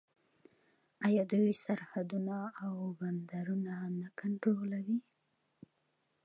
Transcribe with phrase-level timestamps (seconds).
[1.05, 4.97] آیا دوی سرحدونه او بندرونه نه کنټرولوي؟